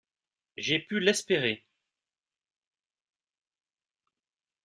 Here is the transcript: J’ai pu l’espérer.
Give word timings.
J’ai 0.57 0.79
pu 0.79 0.99
l’espérer. 0.99 1.63